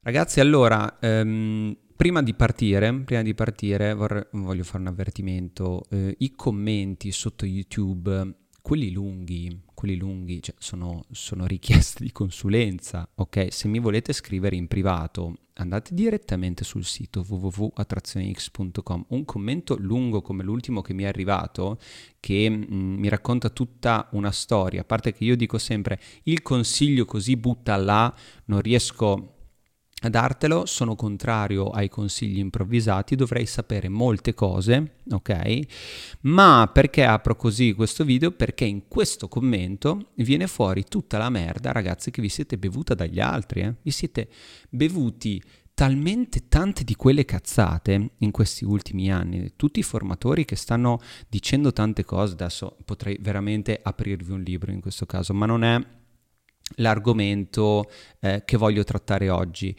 [0.00, 5.84] Ragazzi, allora, ehm, prima di partire, prima di partire vorrei, voglio fare un avvertimento.
[5.88, 13.08] Eh, I commenti sotto YouTube, quelli lunghi, quelli lunghi cioè, sono, sono, richieste di consulenza,
[13.14, 13.46] ok?
[13.50, 19.06] Se mi volete scrivere in privato, andate direttamente sul sito www.attrazionex.com.
[19.08, 21.78] Un commento lungo come l'ultimo che mi è arrivato,
[22.20, 26.42] che mh, mm, mi racconta tutta una storia, a parte che io dico sempre, il
[26.42, 29.36] consiglio così butta là, non riesco
[30.02, 35.58] a dartelo, sono contrario ai consigli improvvisati, dovrei sapere molte cose, ok?
[36.22, 38.30] Ma perché apro così questo video?
[38.30, 43.18] Perché in questo commento viene fuori tutta la merda, ragazzi, che vi siete bevuta dagli
[43.18, 43.74] altri, eh?
[43.82, 44.28] Vi siete
[44.68, 45.42] bevuti
[45.74, 51.72] talmente tante di quelle cazzate in questi ultimi anni, tutti i formatori che stanno dicendo
[51.72, 55.80] tante cose, adesso potrei veramente aprirvi un libro in questo caso, ma non è
[56.76, 59.74] l'argomento eh, che voglio trattare oggi.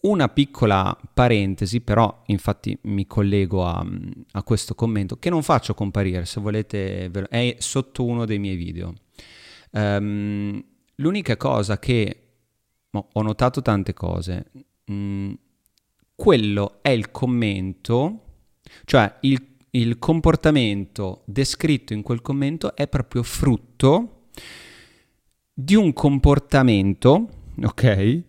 [0.00, 3.84] Una piccola parentesi, però infatti mi collego a,
[4.32, 8.92] a, questo commento che non faccio comparire, se volete, è sotto uno dei miei video.
[9.70, 10.62] Um,
[10.96, 12.20] l'unica cosa che
[12.90, 14.50] oh, ho notato tante cose,
[14.90, 15.32] mm,
[16.14, 18.20] quello è il commento,
[18.84, 24.26] cioè il, il comportamento descritto in quel commento è proprio frutto
[25.54, 27.28] di un comportamento,
[27.62, 28.22] ok,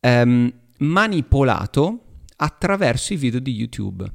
[0.00, 2.04] um, manipolato
[2.36, 4.10] attraverso i video di YouTube.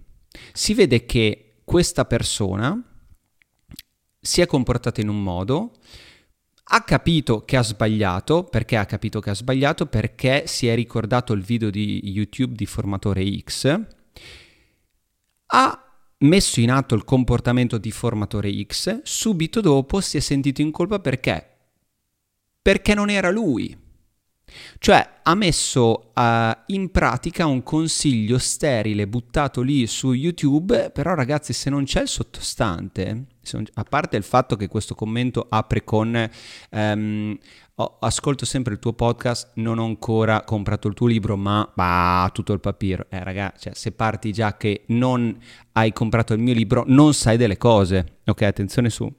[0.52, 2.82] Si vede che questa persona
[4.20, 5.74] si è comportata in un modo,
[6.70, 9.86] ha capito che ha sbagliato, perché ha capito che ha sbagliato?
[9.86, 13.80] Perché si è ricordato il video di YouTube di formatore X,
[15.50, 15.82] ha
[16.20, 21.00] messo in atto il comportamento di formatore X, subito dopo si è sentito in colpa
[21.00, 21.57] perché
[22.68, 23.74] perché non era lui.
[24.78, 31.54] Cioè ha messo uh, in pratica un consiglio sterile buttato lì su YouTube, però ragazzi
[31.54, 33.28] se non c'è il sottostante,
[33.74, 36.30] a parte il fatto che questo commento apre con
[36.72, 37.38] um,
[37.76, 42.30] oh, ascolto sempre il tuo podcast, non ho ancora comprato il tuo libro, ma bah,
[42.34, 43.06] tutto il papiro.
[43.08, 45.38] Eh ragazzi, cioè, se parti già che non
[45.72, 48.18] hai comprato il mio libro, non sai delle cose.
[48.26, 49.10] Ok, attenzione su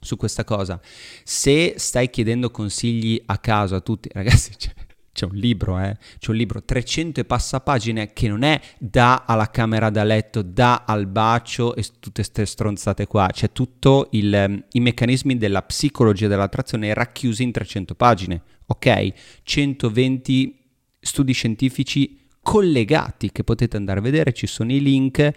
[0.00, 0.80] su questa cosa.
[1.24, 4.72] Se stai chiedendo consigli a caso a tutti, ragazzi, c'è,
[5.12, 5.96] c'è un libro, eh?
[6.18, 10.42] c'è un libro 300 e passa pagine che non è da alla camera da letto,
[10.42, 16.28] da al bacio e tutte queste stronzate qua, c'è tutto il, i meccanismi della psicologia
[16.28, 19.12] dell'attrazione racchiusi in 300 pagine, ok?
[19.42, 20.56] 120
[21.00, 25.32] studi scientifici collegati che potete andare a vedere, ci sono i link, eh,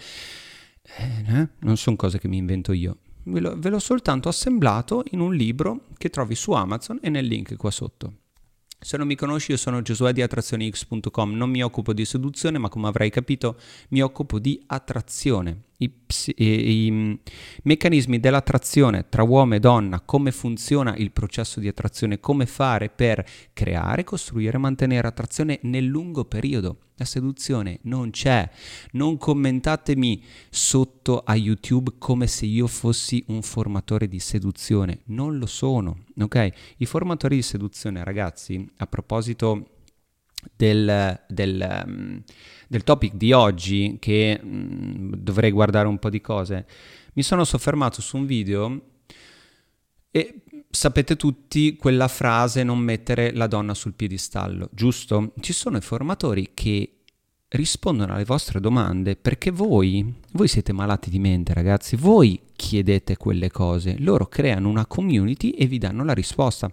[0.95, 5.19] eh non sono cose che mi invento io ve, lo, ve l'ho soltanto assemblato in
[5.19, 8.15] un libro che trovi su Amazon e nel link qua sotto.
[8.83, 12.67] Se non mi conosci, io sono Giosuè di attrazionix.com, non mi occupo di seduzione, ma
[12.67, 13.57] come avrai capito,
[13.89, 15.91] mi occupo di attrazione i,
[16.35, 17.13] i, i mm,
[17.63, 23.23] meccanismi dell'attrazione tra uomo e donna, come funziona il processo di attrazione, come fare per
[23.53, 26.77] creare, costruire e mantenere attrazione nel lungo periodo.
[27.01, 28.47] La seduzione non c'è.
[28.91, 34.99] Non commentatemi sotto a YouTube come se io fossi un formatore di seduzione.
[35.05, 36.51] Non lo sono, ok?
[36.77, 39.77] I formatori di seduzione, ragazzi, a proposito
[40.55, 42.21] del, del, um,
[42.67, 46.67] del topic di oggi, che um, dovrei guardare un po' di cose,
[47.13, 48.79] mi sono soffermato su un video
[50.11, 55.33] e sapete tutti quella frase non mettere la donna sul piedistallo, giusto?
[55.39, 57.01] Ci sono i formatori che
[57.49, 63.51] rispondono alle vostre domande perché voi, voi siete malati di mente ragazzi, voi chiedete quelle
[63.51, 66.71] cose, loro creano una community e vi danno la risposta.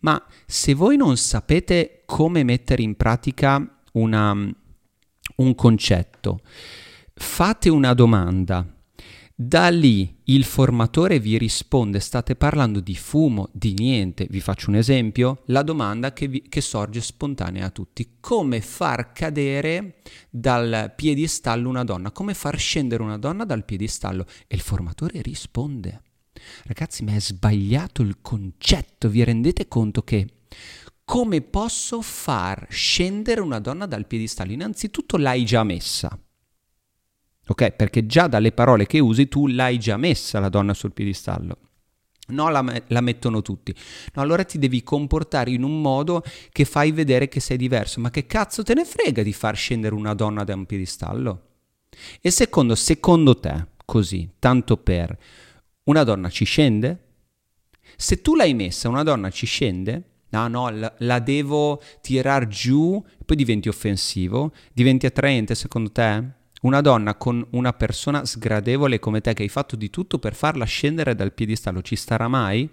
[0.00, 4.32] Ma se voi non sapete come mettere in pratica una,
[5.36, 6.40] un concetto,
[7.14, 8.66] fate una domanda,
[9.38, 14.26] da lì il formatore vi risponde, state parlando di fumo, di niente.
[14.30, 18.16] Vi faccio un esempio, la domanda che, vi, che, sorge spontanea a tutti.
[18.18, 19.96] Come far cadere
[20.30, 22.12] dal piedistallo una donna?
[22.12, 24.24] Come far scendere una donna dal piedistallo?
[24.46, 26.00] E il formatore risponde.
[26.64, 30.28] Ragazzi, ma è sbagliato il concetto, vi rendete conto che
[31.04, 34.52] come posso far scendere una donna dal piedistallo?
[34.52, 36.18] Innanzitutto l'hai già messa.
[37.48, 37.70] Ok?
[37.72, 41.58] Perché già dalle parole che usi tu l'hai già messa la donna sul piedistallo.
[42.28, 43.72] No, la, la, mettono tutti.
[44.14, 48.00] No, allora ti devi comportare in un modo che fai vedere che sei diverso.
[48.00, 51.42] Ma che cazzo te ne frega di far scendere una donna da un piedistallo?
[52.20, 55.16] E secondo, secondo te, così, tanto per,
[55.84, 57.04] una donna ci scende?
[57.96, 60.02] Se tu l'hai messa, una donna ci scende?
[60.30, 66.24] Ah no, la, la devo tirar giù, poi diventi offensivo, diventi attraente secondo te?
[66.62, 70.64] Una donna con una persona sgradevole come te che hai fatto di tutto per farla
[70.64, 72.68] scendere dal piedistallo, ci starà mai?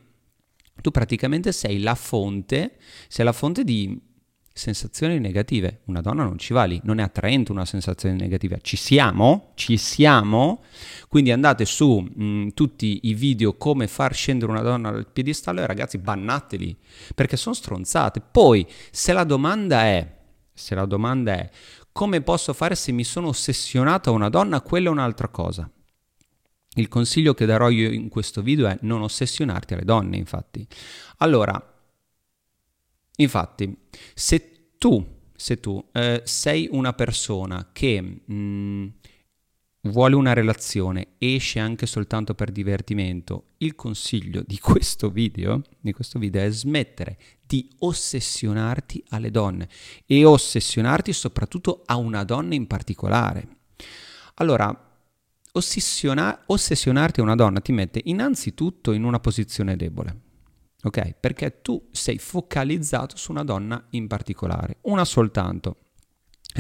[0.81, 2.77] Tu praticamente sei la fonte,
[3.07, 4.11] sei la fonte di
[4.53, 5.81] sensazioni negative.
[5.85, 8.57] Una donna non ci va lì, non è attraente una sensazione negativa.
[8.61, 9.51] Ci siamo?
[9.55, 10.63] Ci siamo?
[11.09, 15.61] Quindi andate su mh, mm, tutti i video come far scendere una donna dal piedistallo
[15.61, 16.77] e ragazzi bannateli
[17.15, 18.21] perché sono stronzate.
[18.21, 20.21] Poi se la domanda è
[20.55, 21.49] se la domanda è
[21.93, 25.69] come posso fare se mi sono ossessionato a una donna, quella è un'altra cosa.
[26.75, 30.67] Il consiglio che darò io in questo video è non ossessionarti alle donne, infatti.
[31.17, 31.73] Allora,
[33.17, 33.77] infatti,
[34.15, 38.87] se tu, se tu eh, sei una persona che mh, mm,
[39.85, 46.19] vuole una relazione, esce anche soltanto per divertimento, il consiglio di questo video, di questo
[46.19, 49.67] video è smettere di ossessionarti alle donne
[50.05, 53.47] e ossessionarti soprattutto a una donna in particolare.
[54.35, 54.91] Allora,
[55.51, 60.21] ossessiona- ossessionarti a una donna ti mette innanzitutto in una posizione debole.
[60.83, 61.13] Ok?
[61.19, 65.82] Perché tu sei focalizzato su una donna in particolare, una soltanto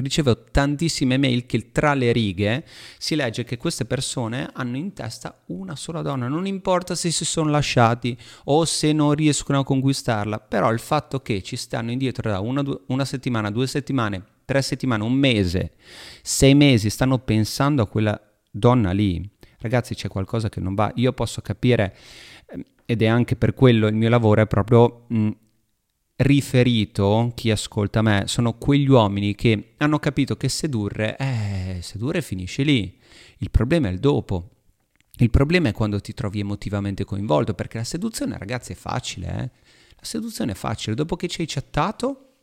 [0.01, 2.65] ricevo tantissime mail che tra le righe
[2.97, 7.25] si legge che queste persone hanno in testa una sola donna, non importa se si
[7.25, 12.29] sono lasciati o se non riescono a conquistarla, però il fatto che ci stanno indietro
[12.29, 15.73] da una, una settimana, due settimane, tre settimane, un mese,
[16.21, 18.19] sei mesi, stanno pensando a quella
[18.49, 19.29] donna lì,
[19.59, 21.95] ragazzi c'è qualcosa che non va, io posso capire
[22.47, 25.29] ehm, ed è anche per quello il mio lavoro è proprio mh,
[26.17, 32.63] riferito, chi ascolta me, sono quegli uomini che hanno capito che sedurre, eh, sedurre finisce
[32.63, 32.99] lì.
[33.39, 34.49] Il problema è il dopo.
[35.17, 39.49] Il problema è quando ti trovi emotivamente coinvolto, perché la seduzione, ragazzi, è facile, eh?
[39.95, 40.95] La seduzione è facile.
[40.95, 42.33] Dopo che ci hai chattato,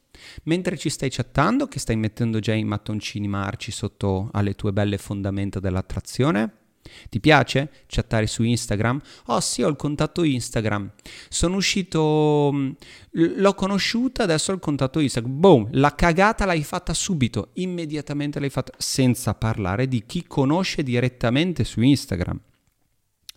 [0.44, 4.98] mentre ci stai chattando, che stai mettendo già i mattoncini marci sotto alle tue belle
[4.98, 6.59] fondamenta dell'attrazione,
[7.08, 9.00] ti piace chattare su Instagram?
[9.26, 10.90] Oh sì, ho il contatto Instagram.
[11.28, 12.70] Sono uscito, mm,
[13.12, 15.38] l'ho conosciuta, adesso ho il contatto Instagram.
[15.38, 21.64] Boom, la cagata l'hai fatta subito, immediatamente l'hai fatta, senza parlare di chi conosce direttamente
[21.64, 22.40] su Instagram.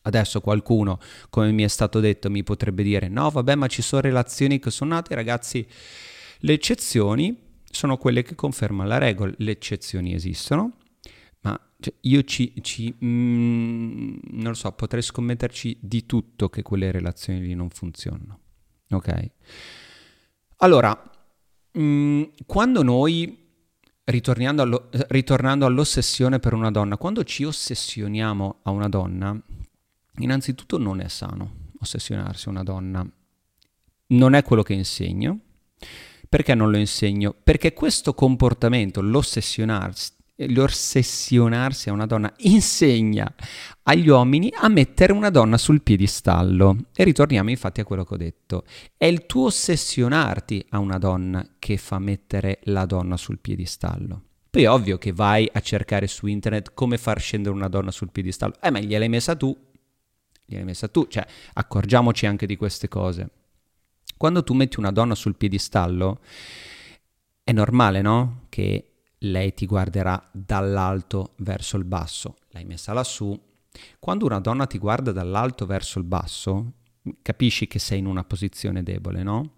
[0.06, 1.00] Adesso qualcuno,
[1.30, 4.70] come mi è stato detto, mi potrebbe dire no, vabbè, ma ci sono relazioni che
[4.70, 5.66] sono nate, ragazzi.
[6.40, 10.74] Le eccezioni sono quelle che confermano la regola, le eccezioni esistono,
[11.44, 16.92] ma cioè, io ci, ci mm, non lo so, potrei scommetterci di tutto che quelle
[16.92, 18.40] relazioni lì non funzionano.
[18.90, 19.32] Ok?
[20.58, 20.98] Allora,
[21.78, 23.50] mm, quando noi,
[24.06, 29.38] ritornando, allo, ritornando all'ossessione per una donna, quando ci ossessioniamo a una donna,
[30.18, 33.06] innanzitutto non è sano ossessionarsi a una donna.
[34.08, 35.40] Non è quello che insegno.
[36.28, 37.36] Perché non lo insegno?
[37.44, 43.32] Perché questo comportamento, l'ossessionarsi, l'ossessionarsi a una donna insegna
[43.84, 46.86] agli uomini a mettere una donna sul piedistallo.
[46.96, 48.64] E ritorniamo infatti a quello che ho detto.
[48.98, 54.24] È il tuo ossessionarti a una donna che fa mettere la donna sul piedistallo.
[54.50, 58.12] Poi è ovvio che vai a cercare su internet come far scendere una donna sul
[58.12, 58.54] piedistallo.
[58.62, 59.56] Eh, ma gliel'hai messa tu.
[60.46, 61.08] Gliel'hai messa tu.
[61.08, 63.30] Cioè, accorgiamoci anche di queste cose.
[64.16, 66.20] Quando tu metti una donna sul piedistallo,
[67.44, 68.46] è normale, no?
[68.50, 68.93] Che
[69.24, 72.38] lei ti guarderà dall'alto verso il basso.
[72.50, 73.40] L'hai messa lassù.
[74.00, 76.74] Quando una donna ti guarda dall'alto verso il basso,
[77.22, 79.56] capisci che sei in una posizione debole, no?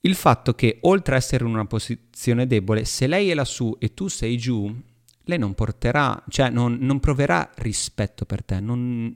[0.00, 3.94] Il fatto che oltre a essere in una posizione debole, se lei è lassù e
[3.94, 4.74] tu sei giù,
[5.24, 9.12] lei non porterà, cioè non, non proverà rispetto per te, non,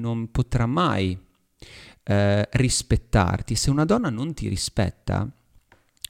[0.00, 1.16] non potrà mai
[2.02, 3.54] eh, rispettarti.
[3.54, 5.28] Se una donna non ti rispetta,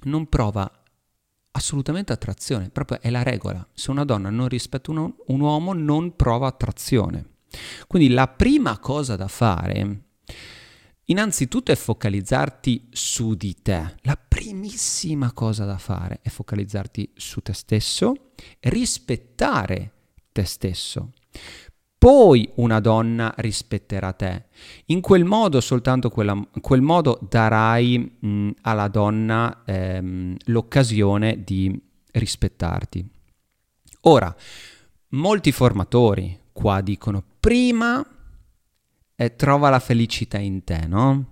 [0.04, 0.81] non prova
[1.52, 3.66] assolutamente attrazione, proprio è la regola.
[3.72, 7.30] Se una donna non rispetta un, un uomo non prova attrazione.
[7.86, 10.04] Quindi la prima cosa da fare,
[11.04, 13.96] innanzitutto è focalizzarti su di te.
[14.02, 19.92] La primissima cosa da fare è focalizzarti su te stesso, rispettare
[20.32, 21.10] te stesso
[22.02, 24.46] poi una donna rispetterà te.
[24.86, 31.80] In quel modo, soltanto quella, quel modo darai mh, alla donna ehm, l'occasione di
[32.10, 33.08] rispettarti.
[34.00, 34.34] Ora,
[35.10, 38.04] molti formatori qua dicono prima
[39.14, 41.26] eh, trova la felicità in te, no?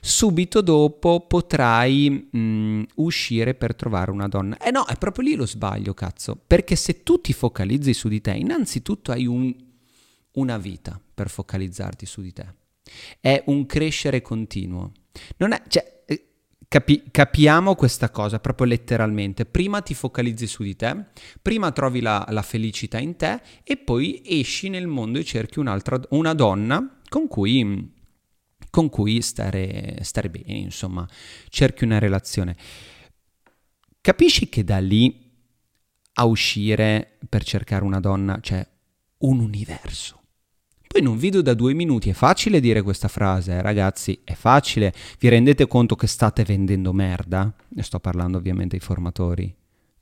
[0.00, 4.56] Subito dopo potrai mh, uscire per trovare una donna.
[4.56, 6.40] Eh no, è proprio lì lo sbaglio, cazzo.
[6.46, 9.63] Perché se tu ti focalizzi su di te, innanzitutto hai un
[10.34, 12.54] una vita per focalizzarti su di te.
[13.20, 14.92] È un crescere continuo.
[15.38, 16.28] Non è, cioè, eh,
[16.68, 19.44] capi, capiamo questa cosa proprio letteralmente.
[19.44, 21.06] Prima ti focalizzi su di te,
[21.40, 26.00] prima trovi la, la felicità in te e poi esci nel mondo e cerchi un'altra,
[26.10, 27.92] una donna con cui,
[28.70, 31.08] con cui stare, stare bene, insomma,
[31.48, 32.56] cerchi una relazione.
[34.00, 35.22] Capisci che da lì
[36.16, 38.66] a uscire per cercare una donna c'è
[39.18, 40.23] un universo.
[40.94, 44.34] Poi in un video da due minuti è facile dire questa frase, eh, ragazzi, è
[44.34, 44.94] facile.
[45.18, 47.52] Vi rendete conto che state vendendo merda?
[47.70, 49.52] Ne sto parlando ovviamente ai formatori.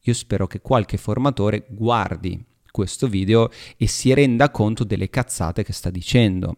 [0.01, 5.73] Io spero che qualche formatore guardi questo video e si renda conto delle cazzate che
[5.73, 6.57] sta dicendo.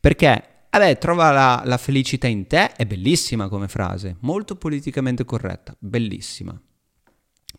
[0.00, 5.72] Perché, vabbè, trova la, la felicità in te, è bellissima come frase, molto politicamente corretta,
[5.78, 6.60] bellissima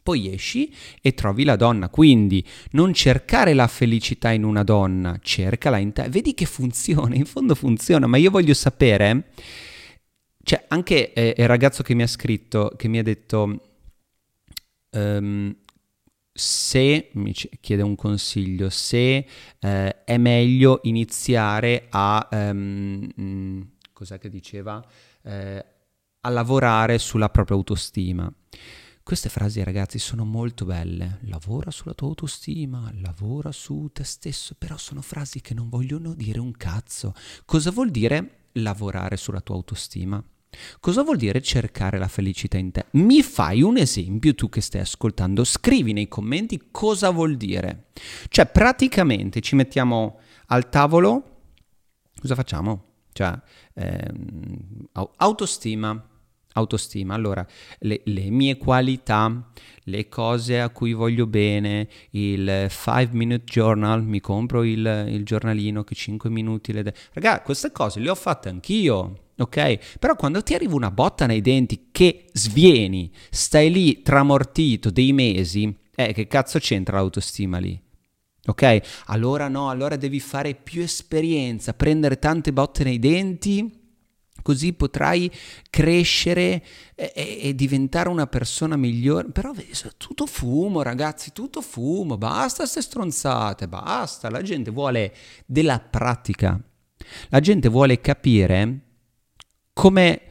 [0.02, 1.90] poi esci e trovi la donna.
[1.90, 6.10] Quindi non cercare la felicità in una donna, cercala in te.
[6.10, 9.32] Vedi che funziona, in fondo funziona, ma io voglio sapere,
[10.44, 13.60] cioè anche eh, il ragazzo che mi ha scritto, che mi ha detto,
[14.92, 15.56] um,
[16.32, 19.26] se, mi chiede un consiglio, se
[19.60, 24.84] eh, è meglio iniziare a, um, cos'è che diceva,
[25.24, 25.66] eh,
[26.22, 28.32] a lavorare sulla propria autostima.
[29.10, 31.18] Queste frasi, ragazzi, sono molto belle.
[31.22, 36.40] Lavora sulla tua autostima, lavora su te stesso, però sono frasi che non vogliono dire
[36.40, 37.16] un cazzo.
[37.44, 40.24] Cosa vuol dire lavorare sulla tua autostima?
[40.80, 42.86] Cosa vuol dire cercare la felicità in te?
[42.92, 45.44] Mi fai un esempio tu che stai ascoltando?
[45.44, 47.88] Scrivi nei commenti cosa vuol dire.
[48.28, 51.38] Cioè, praticamente ci mettiamo al tavolo,
[52.16, 52.84] cosa facciamo?
[53.12, 53.42] Cioè,
[53.74, 56.00] ehm, autostima,
[56.60, 57.14] autostima.
[57.16, 57.46] Allora,
[57.80, 59.50] le, le, mie qualità,
[59.84, 65.84] le cose a cui voglio bene, il 5 minute journal, mi compro il, il giornalino
[65.84, 66.84] che 5 minuti le...
[66.84, 69.24] De- Raga, queste cose le ho fatte anch'io.
[69.38, 69.98] Ok?
[70.00, 75.74] Però quando ti arriva una botta nei denti che svieni, stai lì tramortito dei mesi,
[75.96, 77.80] eh, che cazzo c'entra l'autostima lì?
[78.46, 78.82] Ok?
[79.06, 83.79] Allora no, allora devi fare più esperienza, prendere tante botte nei denti
[84.42, 85.32] così potrai
[85.70, 86.64] crescere
[86.96, 89.30] e, e, e, diventare una persona migliore.
[89.30, 94.30] Però vedi, tutto fumo, ragazzi, tutto fumo, basta queste stronzate, basta.
[94.30, 95.14] La gente vuole
[95.46, 96.60] della pratica.
[97.30, 98.82] La gente vuole capire
[99.74, 100.22] come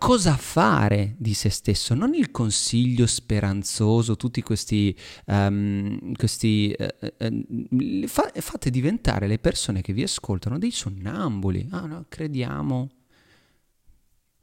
[0.00, 8.06] cosa fare di se stesso, non il consiglio speranzoso, tutti questi, um, questi uh, uh,
[8.06, 11.68] fa, fate diventare le persone che vi ascoltano dei sonnambuli.
[11.70, 12.88] Ah no, crediamo,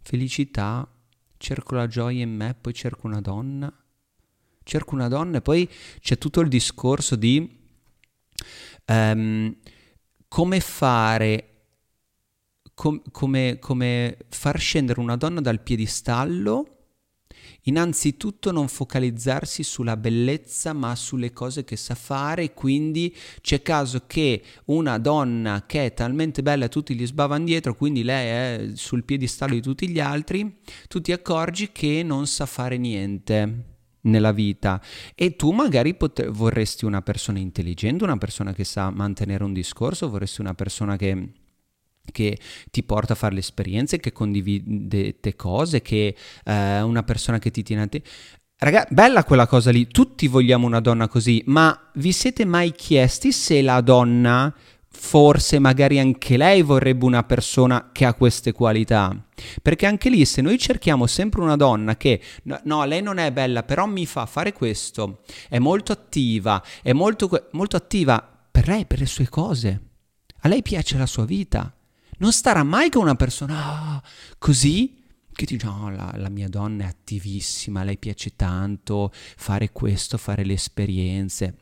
[0.07, 0.89] felicità,
[1.35, 3.69] cerco la gioia in me, poi cerco una donna,
[4.63, 7.59] cerco una donna e poi c'è tutto il discorso di
[8.85, 9.53] um,
[10.29, 11.65] come fare,
[12.73, 16.76] com, come, come far scendere una donna dal piedistallo
[17.67, 24.41] Innanzitutto non focalizzarsi sulla bellezza ma sulle cose che sa fare, quindi c'è caso che
[24.65, 29.53] una donna che è talmente bella tutti gli sbavano dietro, quindi lei è sul piedistallo
[29.53, 34.81] di tutti gli altri, tu ti accorgi che non sa fare niente nella vita.
[35.13, 40.09] E tu magari potre- vorresti una persona intelligente, una persona che sa mantenere un discorso,
[40.09, 41.31] vorresti una persona che
[42.11, 42.37] che
[42.71, 47.51] ti porta a fare le esperienze, che condivide te cose, che eh, una persona che
[47.51, 48.01] ti tiene a te.
[48.59, 53.31] Raga, bella quella cosa lì, tutti vogliamo una donna così, ma vi siete mai chiesti
[53.31, 54.51] se la donna
[54.89, 59.15] forse magari anche lei vorrebbe una persona che ha queste qualità?
[59.61, 63.31] Perché anche lì se noi cerchiamo sempre una donna che no, no lei non è
[63.31, 68.87] bella, però mi fa fare questo, è molto attiva, è molto, molto attiva per lei,
[68.87, 69.81] per le sue cose.
[70.41, 71.76] A lei piace la sua vita
[72.17, 74.01] non starà mai con una persona oh,
[74.37, 74.97] così
[75.37, 80.43] che dice no, la, la, mia donna è attivissima, lei piace tanto fare questo, fare
[80.43, 81.57] le esperienze.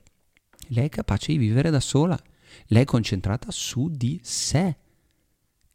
[0.70, 2.18] Lei è capace di vivere da sola,
[2.68, 4.78] lei è concentrata su di sé.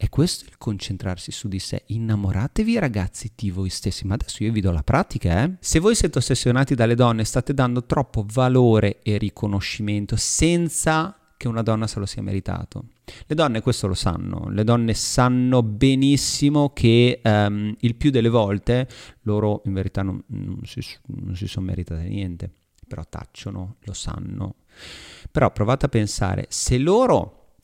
[0.03, 1.83] E questo è il concentrarsi su di sé.
[1.89, 4.07] Innamoratevi ragazzi di voi stessi.
[4.07, 5.57] Ma adesso io vi do la pratica, eh.
[5.61, 11.63] Se voi siete ossessionati dalle donne, state dando troppo valore e riconoscimento senza che una
[11.63, 12.89] donna se lo sia meritato.
[13.25, 18.87] Le donne questo lo sanno, le donne sanno benissimo che um, il più delle volte
[19.23, 22.53] loro in verità non, non, si, non si sono meritate niente,
[22.87, 24.57] però tacciono, lo sanno.
[25.31, 27.55] Però provate a pensare, se loro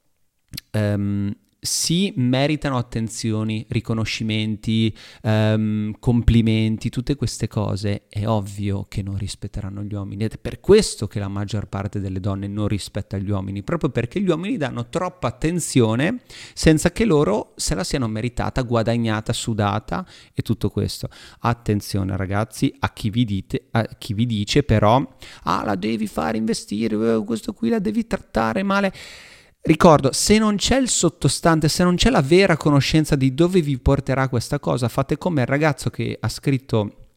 [0.72, 1.36] um,
[1.66, 9.92] si meritano attenzioni, riconoscimenti, um, complimenti, tutte queste cose, è ovvio che non rispetteranno gli
[9.92, 13.62] uomini ed è per questo che la maggior parte delle donne non rispetta gli uomini,
[13.62, 16.20] proprio perché gli uomini danno troppa attenzione
[16.54, 21.08] senza che loro se la siano meritata, guadagnata, sudata e tutto questo.
[21.40, 26.38] Attenzione ragazzi a chi vi, dite, a chi vi dice però, ah la devi fare
[26.38, 28.92] investire, eh, questo qui la devi trattare male.
[29.66, 33.76] Ricordo, se non c'è il sottostante, se non c'è la vera conoscenza di dove vi
[33.80, 37.08] porterà questa cosa, fate come il ragazzo che ha scritto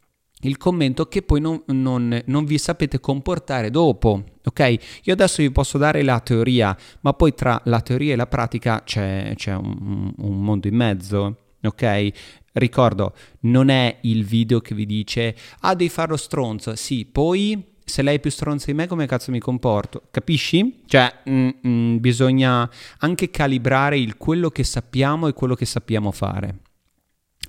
[0.42, 4.78] il commento che poi non, non, non, vi sapete comportare dopo, ok?
[5.04, 8.82] Io adesso vi posso dare la teoria, ma poi tra la teoria e la pratica
[8.84, 12.10] c'è, c'è un, un mondo in mezzo, ok?
[12.54, 18.02] Ricordo, non è il video che vi dice, ah devi farlo stronzo, sì, poi se
[18.02, 20.04] lei è più stronza di me, come cazzo mi comporto?
[20.12, 20.84] Capisci?
[20.86, 22.70] Cioè, mm, mm, bisogna
[23.00, 26.60] anche calibrare il quello che sappiamo e quello che sappiamo fare.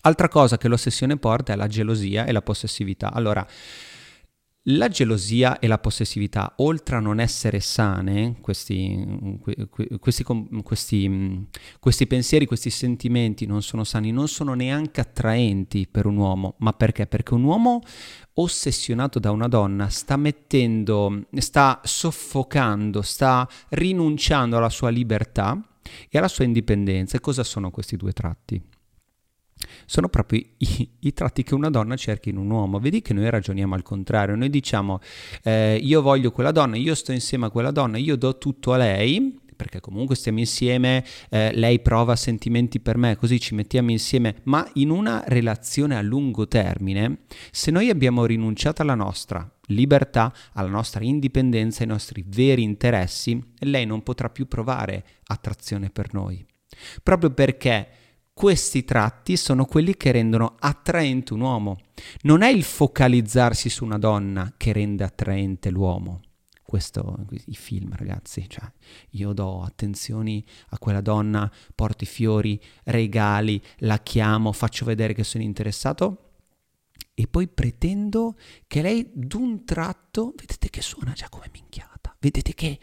[0.03, 3.13] Altra cosa che l'ossessione porta è la gelosia e la possessività.
[3.13, 3.47] Allora,
[4.65, 9.39] la gelosia e la possessività, oltre a non essere sane, questi,
[9.99, 10.23] questi,
[10.63, 11.49] questi,
[11.79, 16.57] questi, pensieri, questi sentimenti non sono sani, non sono neanche attraenti per un uomo.
[16.59, 17.07] Ma perché?
[17.07, 17.81] Perché un uomo
[18.35, 25.59] ossessionato da una donna sta mettendo, sta soffocando, sta rinunciando alla sua libertà
[26.09, 27.17] e alla sua indipendenza.
[27.17, 28.63] E cosa sono questi due tratti?
[29.87, 32.79] Sono proprio i, i, tratti che una donna cerca in un uomo.
[32.79, 35.01] Vedi che noi ragioniamo al contrario, noi diciamo
[35.43, 38.77] eh, io voglio quella donna, io sto insieme a quella donna, io do tutto a
[38.77, 44.37] lei, perché comunque stiamo insieme, eh, lei prova sentimenti per me, così ci mettiamo insieme,
[44.45, 50.71] ma in una relazione a lungo termine, se noi abbiamo rinunciato alla nostra libertà, alla
[50.71, 56.43] nostra indipendenza, ai nostri veri interessi, lei non potrà più provare attrazione per noi.
[57.03, 57.89] Proprio perché
[58.41, 61.79] questi tratti sono quelli che rendono attraente un uomo.
[62.23, 66.23] Non è il focalizzarsi su una donna che rende attraente l'uomo.
[66.63, 68.65] Questo, i film, ragazzi, cioè,
[69.11, 75.23] io do attenzioni a quella donna, porto i fiori, regali, la chiamo, faccio vedere che
[75.23, 76.31] sono interessato
[77.13, 82.79] e poi pretendo che lei d'un tratto, vedete che suona già come minchiata, vedete che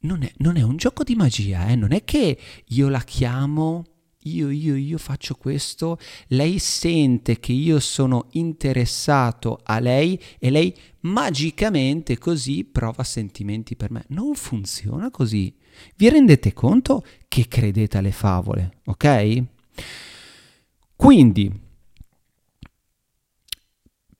[0.00, 1.74] non è, non è un gioco di magia, eh?
[1.74, 3.96] non è che io la chiamo
[4.34, 10.74] io, io, io faccio questo, lei sente che io sono interessato a lei e lei
[11.00, 14.04] magicamente così prova sentimenti per me.
[14.08, 15.54] Non funziona così.
[15.96, 19.44] Vi rendete conto che credete alle favole, ok?
[20.96, 21.52] Quindi,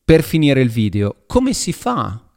[0.05, 2.28] per finire il video, come si fa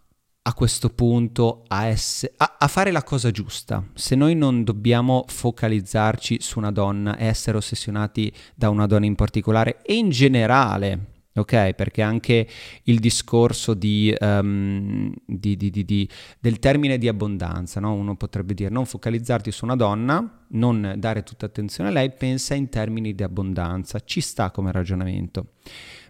[0.43, 3.83] a questo punto a, ess- a, a, fare la cosa giusta.
[3.93, 9.15] Se noi non dobbiamo focalizzarci su una donna e essere ossessionati da una donna in
[9.15, 11.73] particolare e in generale, ok?
[11.73, 12.47] Perché anche
[12.83, 17.93] il discorso di, um, di, di, del termine di abbondanza, no?
[17.93, 22.55] uno potrebbe dire non focalizzarti su una donna, non dare tutta attenzione a lei, pensa
[22.55, 25.51] in termini di abbondanza, ci sta come ragionamento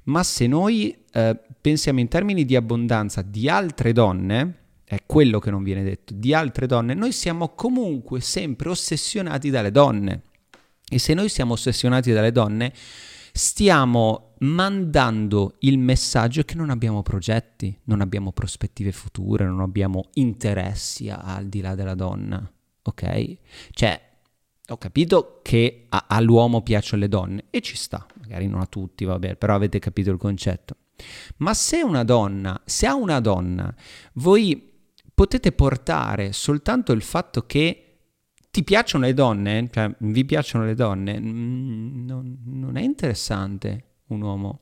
[0.03, 5.51] ma se noi eh, pensiamo in termini di abbondanza di altre donne, è quello che
[5.51, 10.23] non viene detto, di altre donne, noi siamo comunque sempre ossessionati dalle donne.
[10.89, 12.73] E se noi siamo ossessionati dalle donne,
[13.31, 21.09] stiamo mandando il messaggio che non abbiamo progetti, non abbiamo prospettive future, non abbiamo interessi
[21.09, 22.51] al di là della donna.
[22.83, 23.37] Ok?
[23.71, 24.09] Cioè,
[24.67, 29.03] ho capito che a, all'uomo piacciono le donne e ci sta, magari non a tutti,
[29.03, 30.77] vabbè, però avete capito il concetto.
[31.37, 33.73] Ma se una donna, se a una donna
[34.13, 34.69] voi
[35.13, 37.85] potete portare soltanto il fatto che
[38.49, 44.61] ti piacciono le donne, cioè vi piacciono le donne, non, non è interessante un uomo.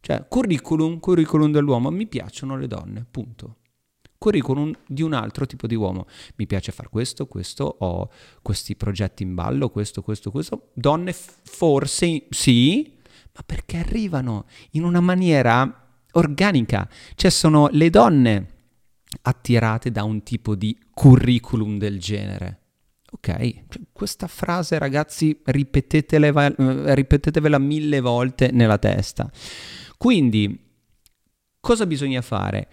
[0.00, 3.56] Cioè, curriculum, curriculum dell'uomo, mi piacciono le donne, punto
[4.22, 6.06] curriculum di un altro tipo di uomo.
[6.36, 8.08] Mi piace fare questo, questo, ho
[8.40, 10.68] questi progetti in ballo, questo, questo, questo.
[10.74, 13.00] Donne forse sì,
[13.34, 16.88] ma perché arrivano in una maniera organica.
[17.14, 18.46] Cioè sono le donne
[19.22, 22.58] attirate da un tipo di curriculum del genere.
[23.14, 25.52] Ok, cioè, questa frase ragazzi eh,
[26.94, 29.30] ripetetevela mille volte nella testa.
[29.98, 30.58] Quindi,
[31.60, 32.68] cosa bisogna fare?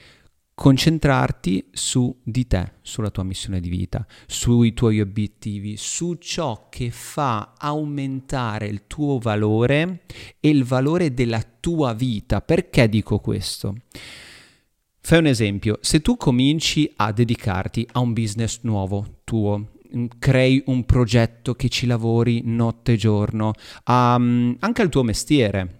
[0.59, 6.91] Concentrarti su di te, sulla tua missione di vita, sui tuoi obiettivi, su ciò che
[6.91, 10.01] fa aumentare il tuo valore
[10.37, 12.41] e il valore della tua vita.
[12.41, 13.75] Perché dico questo?
[14.99, 20.61] Fai un esempio, se tu cominci a dedicarti a un business nuovo tuo, mm, crei
[20.65, 23.53] un progetto, che ci lavori notte e giorno,
[23.85, 25.78] um, anche al tuo mestiere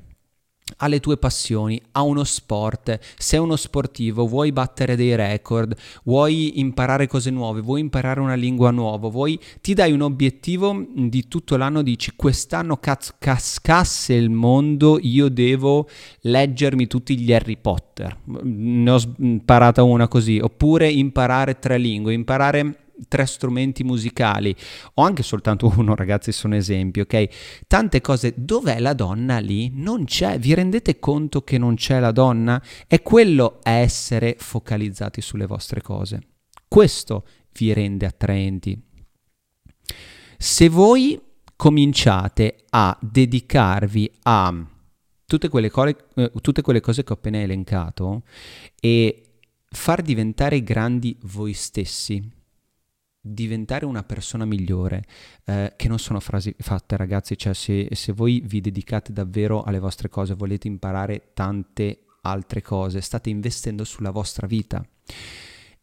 [0.78, 7.08] alle tue passioni, a uno sport, sei uno sportivo, vuoi battere dei record, vuoi imparare
[7.08, 11.82] cose nuove, vuoi imparare una lingua nuova, vuoi, ti dai un obiettivo di tutto l'anno,
[11.82, 15.88] dici quest'anno cazzo cascasse il mondo, io devo
[16.22, 22.89] leggermi tutti gli Harry Potter, ne ho imparata una così, oppure imparare tre lingue, imparare
[23.08, 24.56] tre strumenti musicali
[24.96, 27.28] o anche soltanto uno, ragazzi, sono esempi, ok?
[27.68, 29.72] Tante cose, dov'è la donna lì?
[29.74, 32.62] Non c'è, vi rendete conto che non c'è la donna?
[32.88, 36.22] È quello essere focalizzati sulle vostre cose.
[36.68, 38.82] Questo vi rende attraenti.
[40.38, 41.20] Se voi
[41.56, 44.66] cominciate a dedicarvi a
[45.26, 48.24] tutte quelle, cose, eh, tutte quelle cose che ho appena elencato
[48.80, 49.24] e
[49.70, 52.22] far diventare grandi voi stessi,
[53.22, 55.04] diventare una persona migliore,
[55.46, 59.80] eh, che non sono frasi fatte ragazzi, cioè se, se voi vi dedicate davvero alle
[59.80, 64.84] vostre cose, volete imparare tante altre cose, state investendo sulla vostra vita,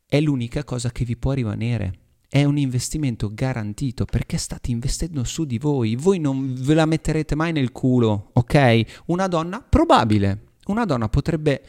[0.06, 2.00] è l'unica cosa che vi può rimanere.
[2.28, 5.96] È un investimento garantito perché state investendo su di voi.
[5.96, 9.02] Voi non ve la metterete mai nel culo, ok?
[9.06, 10.42] Una donna probabile.
[10.66, 11.62] Una donna potrebbe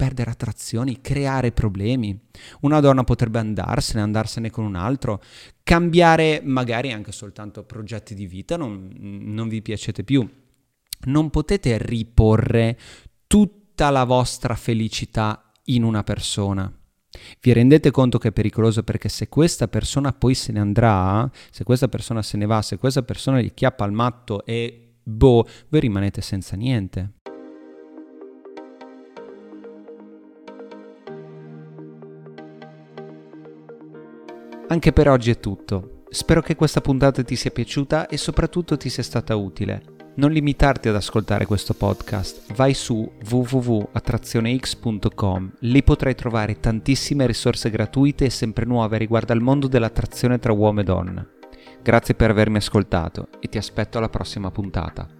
[0.00, 2.18] perdere attrazioni, creare problemi.
[2.60, 5.22] Una donna potrebbe andarsene, andarsene con un altro,
[5.62, 10.26] cambiare magari anche soltanto progetti di vita, non, non vi piacete più.
[11.02, 12.78] Non potete riporre
[13.26, 16.72] tutta la vostra felicità in una persona.
[17.38, 21.62] Vi rendete conto che è pericoloso perché se questa persona poi se ne andrà, se
[21.62, 25.80] questa persona se ne va, se questa persona gli chiappa al matto e boh, voi
[25.80, 27.16] rimanete senza niente.
[34.70, 36.04] Anche per oggi è tutto.
[36.10, 39.82] Spero che questa puntata ti sia piaciuta e soprattutto ti sia stata utile.
[40.14, 48.26] Non limitarti ad ascoltare questo podcast, vai su www.attrazionex.com, lì potrai trovare tantissime risorse gratuite
[48.26, 51.26] e sempre nuove riguardo al mondo dell'attrazione tra uomo e donna.
[51.82, 55.19] Grazie per avermi ascoltato e ti aspetto alla prossima puntata.